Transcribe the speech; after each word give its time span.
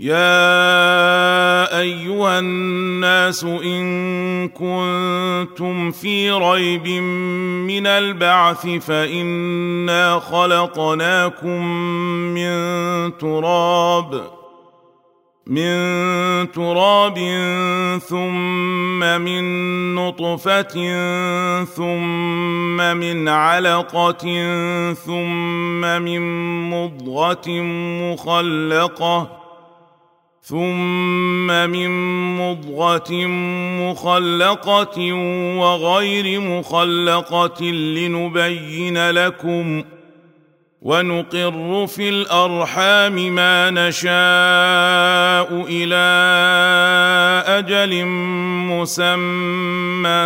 يا 0.00 1.78
ايها 1.80 2.38
الناس 2.38 3.44
ان 3.44 4.48
كنتم 4.48 5.90
في 5.90 6.30
ريب 6.30 6.88
من 7.66 7.86
البعث 7.86 8.66
فانا 8.66 10.18
خلقناكم 10.18 11.64
من 12.34 12.52
تراب 13.18 14.22
من 15.46 15.72
تراب 16.52 17.18
ثم 18.08 19.00
من 19.00 19.94
نطفه 19.94 20.74
ثم 21.64 22.76
من 22.76 23.28
علقه 23.28 24.24
ثم 24.94 25.80
من 25.80 26.20
مضغه 26.70 27.50
مخلقه 28.02 29.47
ثم 30.48 31.46
من 31.46 31.90
مضغه 32.36 33.26
مخلقه 33.80 35.12
وغير 35.58 36.40
مخلقه 36.40 37.64
لنبين 37.64 39.10
لكم 39.10 39.84
ونقر 40.82 41.86
في 41.86 42.08
الارحام 42.08 43.34
ما 43.34 43.70
نشاء 43.70 44.08
إلى 45.68 46.08
أجل 47.46 48.04
مسمى 48.72 50.18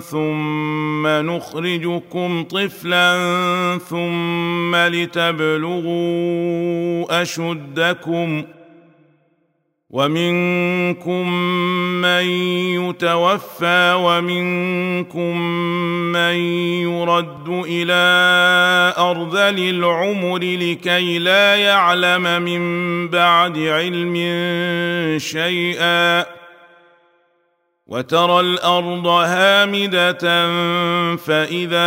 ثم 0.00 1.06
نخرجكم 1.06 2.44
طفلا 2.44 3.18
ثم 3.88 4.76
لتبلغوا 4.76 5.92
اشدكم 7.22 8.44
ومنكم 9.96 11.32
من 12.02 12.28
يتوفى 12.84 13.94
ومنكم 13.98 15.40
من 16.12 16.34
يرد 16.84 17.48
إلى 17.48 18.04
ارذل 18.98 19.58
العمر 19.58 20.38
لكي 20.38 21.18
لا 21.18 21.56
يعلم 21.56 22.42
من 22.42 22.62
بعد 23.08 23.58
علم 23.58 24.14
شيئا 25.18 26.26
وترى 27.86 28.40
الأرض 28.40 29.06
هامدة 29.06 30.46
فإذا 31.16 31.86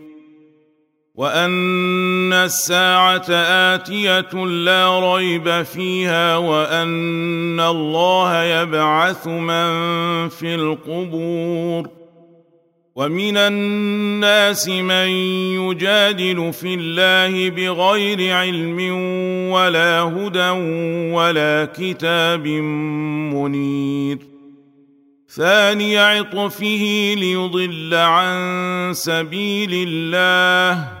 وان 1.15 2.33
الساعة 2.33 3.29
اتيه 3.73 4.45
لا 4.45 5.15
ريب 5.15 5.61
فيها 5.61 6.37
وان 6.37 7.59
الله 7.59 8.43
يبعث 8.43 9.27
من 9.27 9.69
في 10.29 10.55
القبور 10.55 11.89
ومن 12.95 13.37
الناس 13.37 14.69
من 14.69 15.07
يجادل 15.59 16.53
في 16.53 16.73
الله 16.73 17.49
بغير 17.49 18.35
علم 18.35 18.79
ولا 19.51 20.01
هدى 20.01 20.49
ولا 21.13 21.67
كتاب 21.75 22.47
منير 23.33 24.17
ثاني 25.29 25.97
عطفه 25.97 27.13
ليضل 27.17 27.93
عن 27.93 28.91
سبيل 28.93 29.87
الله 29.87 31.00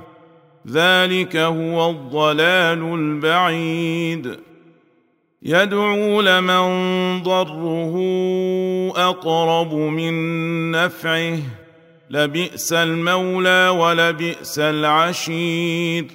ذلك 0.67 1.35
هو 1.35 1.89
الضلال 1.89 2.93
البعيد. 2.93 4.39
يدعو 5.43 6.21
لمن 6.21 7.23
ضره 7.23 7.95
أقرب 8.95 9.73
من 9.73 10.13
نفعه. 10.71 11.39
لبئس 12.09 12.73
المولى 12.73 13.69
ولبئس 13.69 14.59
العشير. 14.59 16.05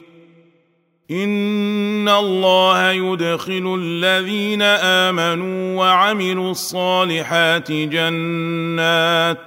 إن 1.11 2.09
الله 2.09 2.91
يدخل 2.91 3.79
الذين 3.83 4.63
آمنوا 4.63 5.79
وعملوا 5.79 6.51
الصالحات 6.51 7.73
جنات 7.73 9.39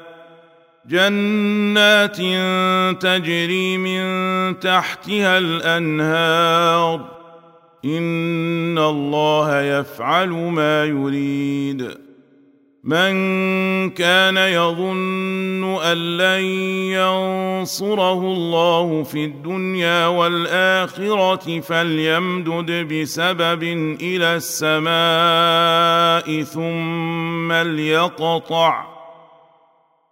جنات 0.90 2.18
تجري 3.02 3.78
من 3.78 4.60
تحتها 4.60 5.38
الأنهار. 5.38 7.06
إن 7.86 8.78
الله 8.78 9.62
يفعل 9.62 10.30
ما 10.30 10.86
يريد. 10.86 11.98
من 12.84 13.10
كان 13.90 14.38
يظن 14.38 15.80
أن 15.84 16.18
لن 16.18 16.44
ينصره 16.96 18.22
الله 18.22 19.04
في 19.04 19.26
الدنيا 19.26 20.08
والآخرة 20.08 21.60
فليمدد 21.60 22.94
بسبب 22.94 23.64
إلى 24.02 24.36
السماء 24.36 26.44
ثم 26.44 27.54
ليقطع. 27.54 28.99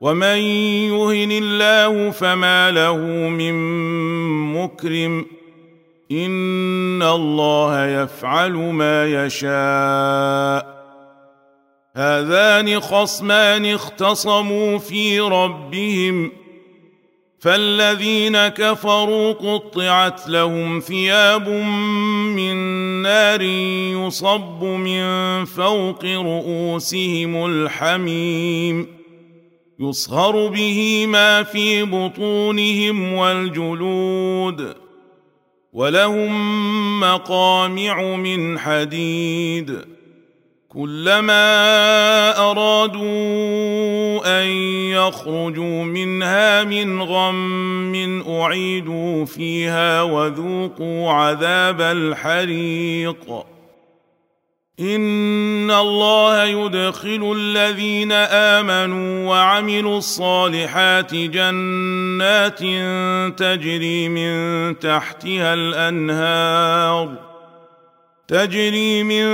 ومن 0.00 0.38
يهن 0.88 1.32
الله 1.32 2.10
فما 2.10 2.70
له 2.70 2.96
من 3.28 3.54
مكرم 4.52 5.26
ان 6.12 7.02
الله 7.02 7.86
يفعل 7.86 8.52
ما 8.52 9.24
يشاء 9.24 10.80
هذان 11.96 12.80
خصمان 12.80 13.66
اختصموا 13.66 14.78
في 14.78 15.20
ربهم 15.20 16.32
فالذين 17.40 18.48
كفروا 18.48 19.32
قطعت 19.32 20.28
لهم 20.28 20.80
ثياب 20.80 21.48
من 21.48 22.56
نار 23.02 23.42
يصب 23.42 24.64
من 24.64 25.44
فوق 25.44 26.04
رؤوسهم 26.04 27.46
الحميم 27.46 28.99
يصهر 29.80 30.48
به 30.48 31.06
ما 31.08 31.42
في 31.42 31.82
بطونهم 31.82 33.12
والجلود 33.12 34.74
ولهم 35.72 37.00
مقامع 37.00 38.02
من 38.02 38.58
حديد 38.58 39.78
كلما 40.68 41.40
ارادوا 42.50 44.40
ان 44.42 44.48
يخرجوا 44.90 45.84
منها 45.84 46.64
من 46.64 47.02
غم 47.02 48.22
اعيدوا 48.28 49.24
فيها 49.24 50.02
وذوقوا 50.02 51.10
عذاب 51.10 51.80
الحريق 51.80 53.49
ان 54.80 55.70
الله 55.70 56.44
يدخل 56.44 57.32
الذين 57.36 58.12
امنوا 58.12 59.28
وعملوا 59.28 59.98
الصالحات 59.98 61.14
جنات 61.14 62.58
تجري 63.38 64.08
من 64.08 64.78
تحتها 64.78 65.54
الانهار 65.54 67.30
تجري 68.28 69.02
من 69.02 69.26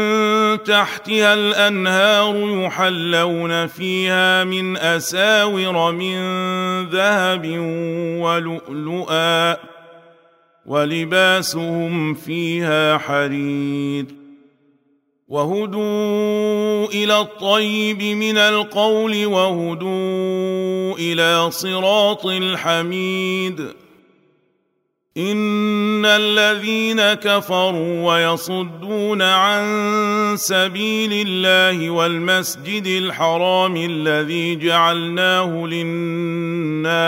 تحتها 0.65 1.35
الانهار 1.35 2.65
يحلون 2.65 3.67
فيها 3.67 4.45
من 4.45 4.77
اساور 4.77 5.93
من 5.93 6.17
ذهب 6.89 7.47
ولؤلؤا 8.21 9.57
ولباسهم 10.67 12.15
فيها 12.15 12.99
حرير 12.99 14.26
وهدوا 15.29 16.87
إلى 16.87 17.21
الطيب 17.21 18.03
من 18.03 18.39
القول 18.39 19.27
وهدوا 19.27 20.99
إلى 20.99 21.51
صراط 21.51 22.27
الحميد. 22.27 23.61
إن 25.17 26.05
الذين 26.07 27.15
كفروا 27.15 28.13
ويصدون 28.13 29.23
عن 29.23 29.65
سبيل 30.37 31.27
الله 31.29 31.91
والمسجد 31.91 32.87
الحرام 32.87 33.77
الذي 33.77 34.57
جعلناه 34.57 35.67
للناس 35.67 37.07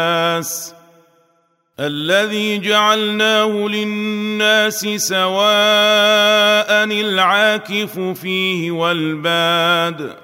الذي 1.81 2.59
جعلناه 2.59 3.69
للناس 3.69 4.79
سواء 4.97 6.85
العاكف 6.85 7.99
فيه 7.99 8.71
والباد 8.71 10.17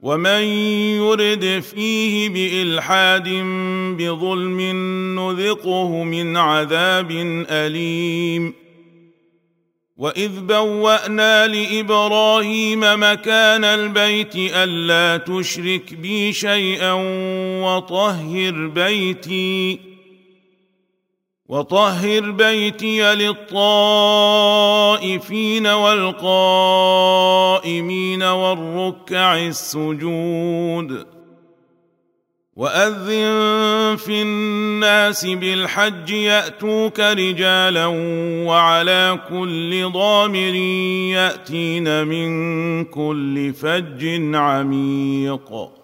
ومن 0.00 0.42
يرد 1.00 1.62
فيه 1.74 2.28
بإلحاد 2.28 3.28
بظلم 3.98 4.60
نذقه 5.18 6.04
من 6.04 6.36
عذاب 6.36 7.10
أليم 7.50 8.54
وإذ 9.96 10.40
بوأنا 10.40 11.46
لإبراهيم 11.46 12.80
مكان 12.80 13.64
البيت 13.64 14.36
ألا 14.36 15.16
تشرك 15.16 15.94
بي 15.94 16.32
شيئا 16.32 16.92
وطهر 17.62 18.66
بيتي 18.66 19.93
وطهر 21.48 22.30
بيتي 22.30 23.14
للطائفين 23.14 23.66
والقائمين 25.66 26.22
والركع 28.22 29.36
السجود 29.38 31.06
واذن 32.56 33.96
في 33.96 34.22
الناس 34.22 35.26
بالحج 35.26 36.10
ياتوك 36.10 37.00
رجالا 37.00 37.86
وعلى 38.46 39.18
كل 39.28 39.90
ضامر 39.92 40.54
ياتين 41.14 42.06
من 42.06 42.84
كل 42.84 43.52
فج 43.54 44.34
عميق 44.34 45.83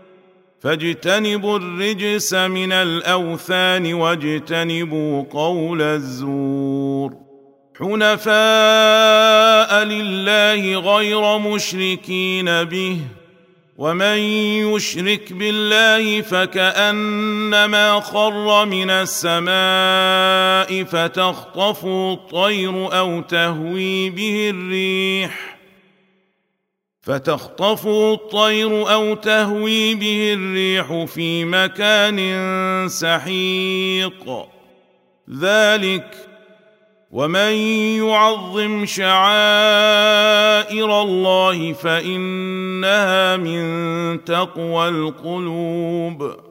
فاجتنبوا 0.61 1.57
الرجس 1.57 2.33
من 2.33 2.71
الأوثان 2.71 3.93
واجتنبوا 3.93 5.23
قول 5.31 5.81
الزور. 5.81 7.13
حنفاء 7.79 8.31
لله 9.83 10.79
غير 10.79 11.37
مشركين 11.37 12.63
به 12.63 12.97
ومن 13.77 14.17
يشرك 14.73 15.33
بالله 15.33 16.21
فكأنما 16.21 17.99
خر 17.99 18.65
من 18.65 18.89
السماء 18.89 20.83
فتخطفه 20.83 22.13
الطير 22.13 22.99
أو 22.99 23.21
تهوي 23.21 24.09
به 24.09 24.49
الريح. 24.49 25.50
فتخطفه 27.01 28.13
الطير 28.13 28.93
أو 28.93 29.13
تهوي 29.13 29.95
به 29.95 30.33
الريح 30.33 31.03
في 31.03 31.45
مكان 31.45 32.19
سحيق. 32.89 34.47
ذلك 35.39 36.15
ومن 37.11 37.53
يعظم 37.97 38.85
شعائر 38.85 40.01
الله 41.01 41.73
فإنها 41.73 43.37
من 43.37 44.23
تقوى 44.23 44.89
القلوب. 44.89 46.50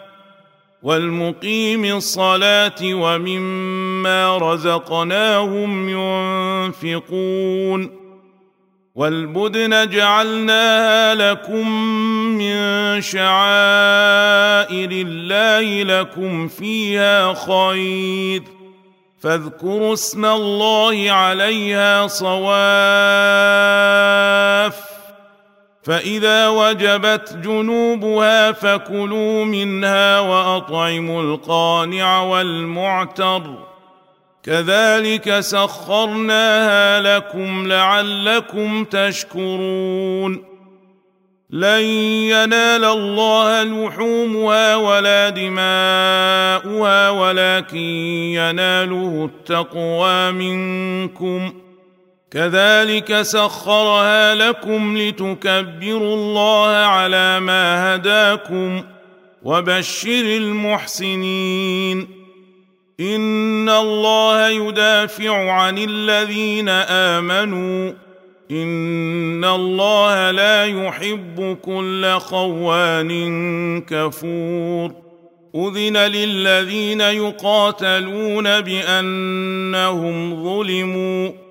والمقيم 0.83 1.85
الصلاة 1.85 2.75
ومما 2.83 4.37
رزقناهم 4.37 5.89
ينفقون 5.89 8.01
والبدن 8.95 9.89
جعلناها 9.89 11.15
لكم 11.15 11.71
من 12.37 12.55
شعائر 13.01 14.89
الله 14.91 15.83
لكم 15.83 16.47
فيها 16.47 17.33
خير 17.33 18.43
فاذكروا 19.19 19.93
اسم 19.93 20.25
الله 20.25 21.11
عليها 21.11 22.07
صواف 22.07 22.51
فإذا 25.83 26.47
وجبت 26.47 27.37
جنوبها 27.43 28.51
فكلوا 28.51 29.45
منها 29.45 30.19
وأطعموا 30.19 31.21
القانع 31.21 32.21
والمعتر. 32.21 33.43
كذلك 34.43 35.39
سخرناها 35.39 37.01
لكم 37.01 37.67
لعلكم 37.67 38.83
تشكرون. 38.83 40.43
لن 41.49 41.81
ينال 41.81 42.85
الله 42.85 43.63
لحومها 43.63 44.75
ولا 44.75 45.29
دماؤها 45.29 47.09
ولكن 47.09 47.77
يناله 47.77 49.29
التقوى 49.33 50.31
منكم. 50.31 51.60
كذلك 52.31 53.21
سخرها 53.21 54.35
لكم 54.35 54.97
لتكبروا 54.97 56.15
الله 56.15 56.69
على 56.69 57.39
ما 57.39 57.95
هداكم 57.95 58.83
وبشر 59.43 60.37
المحسنين. 60.37 62.07
إن 62.99 63.69
الله 63.69 64.49
يدافع 64.49 65.51
عن 65.51 65.77
الذين 65.77 66.69
آمنوا. 66.69 67.93
إن 68.51 69.45
الله 69.45 70.31
لا 70.31 70.65
يحب 70.65 71.57
كل 71.61 72.19
خوان 72.19 73.11
كفور. 73.81 74.91
أذن 75.55 75.97
للذين 75.97 77.01
يقاتلون 77.01 78.61
بأنهم 78.61 80.43
ظلموا. 80.43 81.50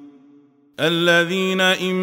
الذين 0.79 1.61
إن 1.61 1.95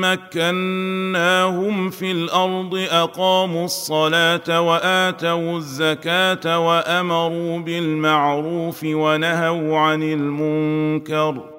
مكناهم 0.00 1.90
في 1.90 2.10
الأرض 2.10 2.86
أقاموا 2.90 3.64
الصلاة 3.64 4.60
وآتوا 4.60 5.56
الزكاة 5.56 6.58
وأمروا 6.58 7.58
بالمعروف 7.58 8.84
ونهوا 8.84 9.78
عن 9.78 10.02
المنكر 10.02 11.50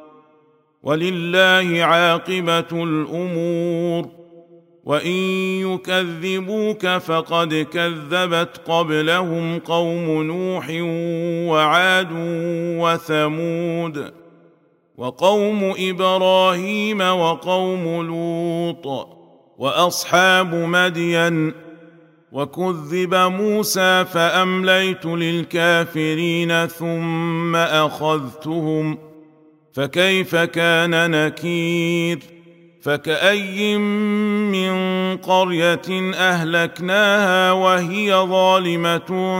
ولله 0.84 1.84
عاقبة 1.84 2.84
الأمور 2.84 4.10
وإن 4.84 5.18
يكذبوك 5.62 6.88
فقد 6.88 7.68
كذبت 7.74 8.62
قبلهم 8.68 9.60
قوم 9.60 10.24
نوح 10.24 10.68
وعاد 11.50 12.08
وثمود 12.80 14.12
وقوم 14.98 15.74
إبراهيم 15.80 17.02
وقوم 17.02 18.08
لوط 18.08 19.08
وأصحاب 19.58 20.56
مدين 20.56 21.54
وكذب 22.32 23.16
موسى 23.16 24.06
فأمليت 24.06 25.06
للكافرين 25.06 26.68
ثم 26.68 27.56
أخذتهم 27.56 28.98
فكيف 29.74 30.36
كان 30.36 31.12
نكير 31.12 32.20
فكأي 32.82 33.78
من 33.78 34.78
قرية 35.18 36.14
أهلكناها 36.14 37.52
وهي 37.52 38.14
ظالمة 38.14 39.34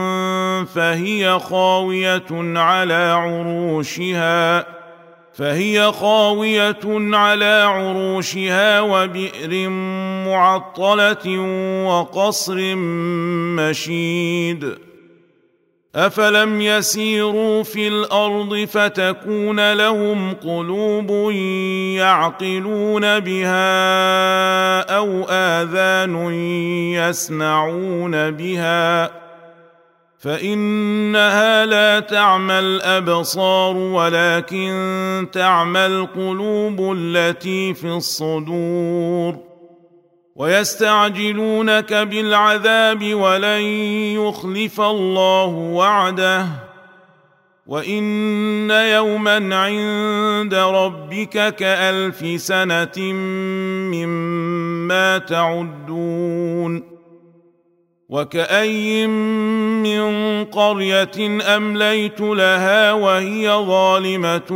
فهي 0.64 1.38
خاوية 1.38 2.58
على 2.58 2.94
عروشها 2.94 4.77
فهي 5.38 5.92
خاوية 5.92 6.78
على 7.16 7.64
عروشها 7.66 8.80
وبئر 8.80 9.68
معطلة 10.28 11.38
وقصر 11.86 12.74
مشيد. 13.56 14.74
أفلم 15.94 16.60
يسيروا 16.60 17.62
في 17.62 17.88
الأرض 17.88 18.64
فتكون 18.64 19.72
لهم 19.72 20.34
قلوب 20.34 21.32
يعقلون 21.96 23.20
بها 23.20 24.80
أو 24.80 25.24
آذان 25.30 26.32
يسمعون 26.94 28.30
بها 28.30 29.27
فإنها 30.18 31.66
لا 31.66 32.00
تعمى 32.00 32.58
الابصار 32.58 33.76
ولكن 33.76 35.26
تعمى 35.32 35.86
القلوب 35.86 36.96
التي 36.96 37.74
في 37.74 37.86
الصدور. 37.86 39.36
ويستعجلونك 40.36 41.94
بالعذاب 41.94 43.14
ولن 43.14 43.62
يخلف 44.16 44.80
الله 44.80 45.46
وعده. 45.46 46.46
وإن 47.66 48.70
يوما 48.70 49.56
عند 49.56 50.54
ربك 50.54 51.54
كألف 51.54 52.40
سنة 52.40 53.12
مما 53.92 55.18
تعدون. 55.18 56.97
وكأي 58.08 59.06
من 59.06 60.44
قرية 60.44 61.40
أمليت 61.56 62.20
لها 62.20 62.92
وهي 62.92 63.48
ظالمة 63.50 64.48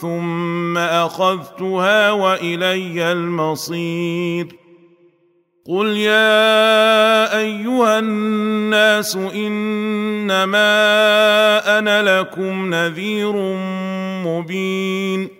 ثم 0.00 0.78
أخذتها 0.78 2.10
وإلي 2.10 3.12
المصير 3.12 4.46
قل 5.66 5.86
يا 5.86 7.38
ايها 7.38 7.98
الناس 7.98 9.16
انما 9.16 10.58
أنا 11.78 12.20
لكم 12.20 12.74
نذير 12.74 13.32
مبين 14.26 15.39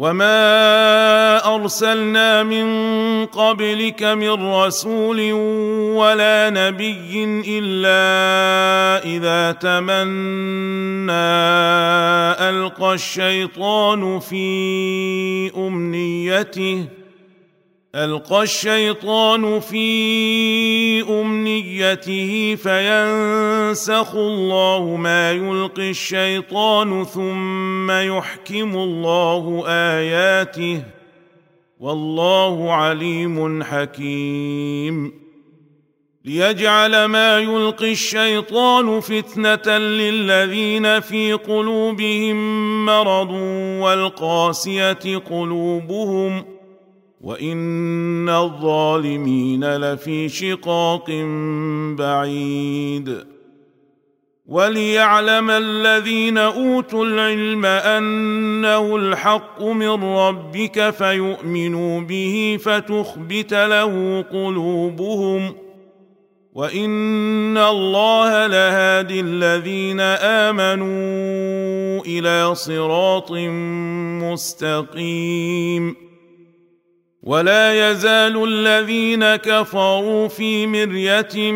وما 0.00 1.54
ارسلنا 1.54 2.42
من 2.42 2.66
قبلك 3.26 4.02
من 4.02 4.52
رسول 4.52 5.32
ولا 5.92 6.50
نبي 6.50 7.42
الا 7.48 8.00
اذا 9.04 9.52
تمنى 9.52 11.12
القى 12.48 12.94
الشيطان 12.94 14.20
في 14.20 14.46
امنيته 15.56 16.99
ألقى 17.94 18.42
الشيطان 18.42 19.60
في 19.60 21.02
أمنيته 21.02 22.54
فينسخ 22.54 24.14
الله 24.14 24.96
ما 24.96 25.32
يلقي 25.32 25.90
الشيطان 25.90 27.04
ثم 27.04 27.90
يحكم 27.90 28.76
الله 28.76 29.64
آياته 29.66 30.82
والله 31.80 32.72
عليم 32.72 33.62
حكيم. 33.62 35.12
ليجعل 36.24 37.04
ما 37.04 37.38
يلقي 37.38 37.92
الشيطان 37.92 39.00
فتنة 39.00 39.78
للذين 39.78 41.00
في 41.00 41.32
قلوبهم 41.32 42.36
مرض 42.86 43.30
والقاسية 43.82 45.18
قلوبهم 45.30 46.59
وان 47.20 48.28
الظالمين 48.28 49.76
لفي 49.76 50.28
شقاق 50.28 51.10
بعيد 51.98 53.24
وليعلم 54.46 55.50
الذين 55.50 56.38
اوتوا 56.38 57.04
العلم 57.04 57.66
انه 57.66 58.96
الحق 58.96 59.62
من 59.62 60.04
ربك 60.04 60.90
فيؤمنوا 60.90 62.00
به 62.00 62.58
فتخبت 62.62 63.54
له 63.54 64.24
قلوبهم 64.32 65.54
وان 66.52 67.58
الله 67.58 68.46
لهادي 68.46 69.20
الذين 69.20 70.00
امنوا 70.00 72.00
إلى 72.06 72.54
صراط 72.54 73.32
مستقيم 74.22 76.09
ولا 77.22 77.90
يزال 77.90 78.44
الذين 78.44 79.36
كفروا 79.36 80.28
في 80.28 80.66
مرية 80.66 81.52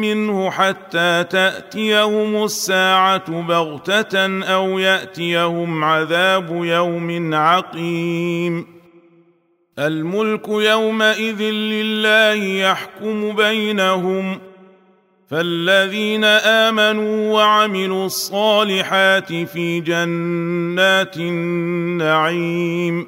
منه 0.00 0.50
حتى 0.50 1.24
تأتيهم 1.30 2.44
الساعة 2.44 3.42
بغتة 3.42 4.44
أو 4.44 4.78
يأتيهم 4.78 5.84
عذاب 5.84 6.64
يوم 6.64 7.34
عقيم. 7.34 8.66
الملك 9.78 10.48
يومئذ 10.48 11.42
لله 11.42 12.44
يحكم 12.44 13.36
بينهم. 13.36 14.40
فالذين 15.30 16.24
آمنوا 16.24 17.34
وعملوا 17.34 18.06
الصالحات 18.06 19.32
في 19.32 19.80
جنات 19.80 21.16
النعيم. 21.16 23.06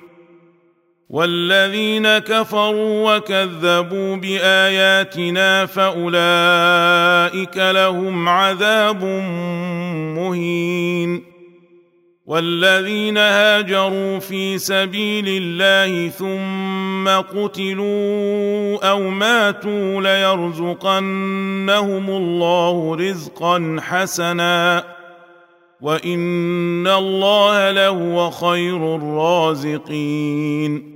والذين 1.11 2.19
كفروا 2.19 3.17
وكذبوا 3.17 4.17
بآياتنا 4.17 5.67
فأولئك 5.67 7.57
لهم 7.57 8.29
عذاب 8.29 9.05
مهين. 10.19 11.23
والذين 12.27 13.19
هاجروا 13.19 14.19
في 14.19 14.59
سبيل 14.59 15.25
الله 15.29 16.09
ثم 16.09 17.09
قتلوا 17.09 18.91
أو 18.91 19.11
ماتوا 19.11 20.01
ليرزقنهم 20.01 22.11
الله 22.11 22.97
رزقا 22.97 23.77
حسنا. 23.81 24.85
وإن 25.81 26.87
الله 26.87 27.71
لهو 27.71 28.31
خير 28.31 28.97
الرازقين. 28.97 30.96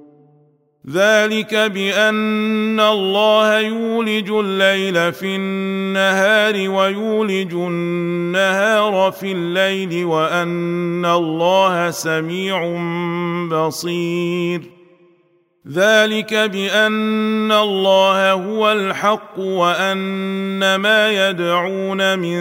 ذلك 0.89 1.55
بأن 1.55 2.79
الله 2.79 3.59
يولج 3.59 4.31
الليل 4.31 5.13
في 5.13 5.35
النهار 5.35 6.69
ويولج 6.69 7.53
النهار 7.53 9.11
في 9.11 9.31
الليل 9.31 10.05
وأن 10.05 11.05
الله 11.05 11.91
سميع 11.91 12.77
بصير. 13.51 14.61
ذلك 15.71 16.33
بأن 16.33 17.51
الله 17.51 18.31
هو 18.31 18.71
الحق 18.71 19.39
وأن 19.39 20.75
ما 20.75 21.29
يدعون 21.29 22.19
من 22.19 22.37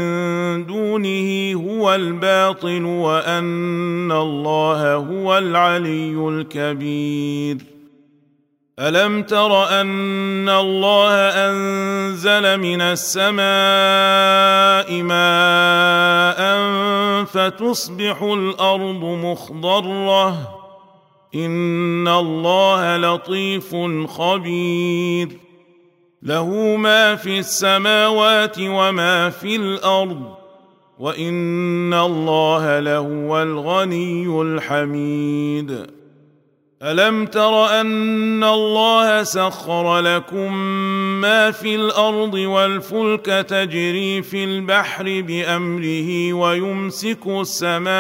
دونه 0.67 1.53
هو 1.55 1.95
الباطل 1.95 2.85
وأن 2.85 4.13
الله 4.13 4.95
هو 4.95 5.39
العلي 5.39 6.29
الكبير. 6.29 7.70
ألم 8.81 9.23
تر 9.23 9.81
أن 9.81 10.49
الله 10.49 11.15
أنزل 11.15 12.59
من 12.59 12.81
السماء 12.81 13.43
ماء 15.03 16.41
فتصبح 17.25 18.23
الأرض 18.23 19.05
مخضرة؟ 19.05 20.37
إن 21.35 22.09
الله 22.09 22.97
لطيف 22.97 23.77
خبير. 24.07 25.29
له 26.23 26.77
ما 26.77 27.17
في 27.17 27.39
السماوات 27.39 28.57
وما 28.61 29.31
في 29.31 29.57
الأرض 29.57 30.35
وإن 30.99 31.95
الله 31.95 32.81
لهو 32.81 33.43
الغني 33.43 34.43
الحميد. 34.43 36.00
الم 36.83 37.27
تر 37.27 37.81
ان 37.81 38.45
الله 38.45 39.23
سخر 39.23 40.01
لكم 40.01 40.55
ما 41.21 41.51
في 41.51 41.75
الأرض 41.75 42.35
والفلك 42.35 43.27
تجري 43.27 44.23
في 44.23 44.45
البحر 44.45 45.05
بامره 45.05 46.33
ويمسك 46.33 47.27
السماء 47.27 47.91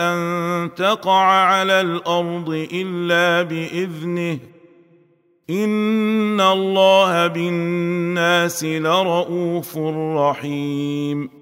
ان 0.00 0.70
تقع 0.76 1.24
على 1.24 1.80
الأرض 1.80 2.68
الا 2.72 3.42
باذنه 3.42 4.38
ان 5.50 6.40
الله 6.40 7.26
بالناس 7.26 8.64
لرءوف 8.64 9.78
رحيم 10.16 11.41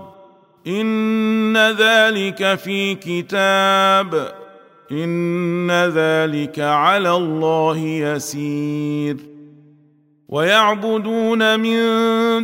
ان 0.67 1.57
ذلك 1.57 2.55
في 2.55 2.95
كتاب 2.95 4.33
ان 4.91 5.71
ذلك 5.71 6.59
على 6.59 7.11
الله 7.11 7.77
يسير 7.77 9.17
ويعبدون 10.29 11.59
من 11.59 11.77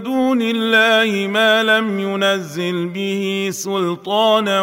دون 0.01 0.41
الله 0.41 1.27
ما 1.27 1.63
لم 1.63 1.99
ينزل 1.99 2.87
به 2.87 3.49
سلطانا 3.51 4.61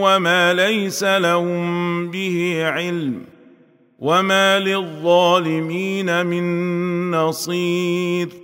وما 0.00 0.54
ليس 0.54 1.04
لهم 1.04 2.10
به 2.10 2.62
علم 2.64 3.22
وما 3.98 4.58
للظالمين 4.58 6.26
من 6.26 7.10
نصير 7.10 8.43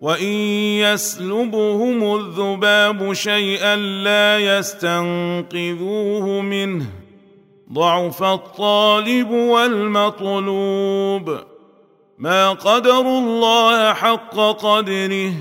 وان 0.00 0.32
يسلبهم 0.78 2.16
الذباب 2.16 3.12
شيئا 3.12 3.76
لا 3.76 4.38
يستنقذوه 4.38 6.40
منه 6.40 6.86
ضعف 7.72 8.22
الطالب 8.22 9.30
والمطلوب 9.30 11.38
ما 12.18 12.52
قدروا 12.52 13.20
الله 13.20 13.94
حق 13.94 14.36
قدره 14.36 15.32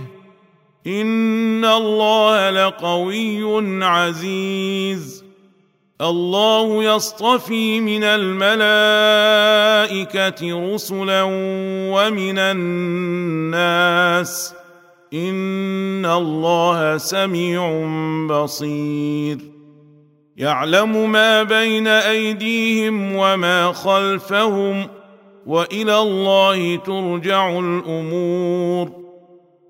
ان 0.87 1.65
الله 1.65 2.49
لقوي 2.49 3.83
عزيز 3.85 5.26
الله 6.01 6.83
يصطفي 6.83 7.81
من 7.81 8.03
الملائكة 8.03 8.63
رسلا 10.73 11.23
ومن 11.93 12.37
الناس. 12.37 13.87
إن 15.13 16.05
الله 16.05 16.97
سميع 16.97 17.87
بصير. 18.29 19.37
يعلم 20.37 21.11
ما 21.11 21.43
بين 21.43 21.87
أيديهم 21.87 23.15
وما 23.15 23.71
خلفهم 23.71 24.87
وإلى 25.45 25.97
الله 25.99 26.75
ترجع 26.75 27.59
الأمور. 27.59 29.06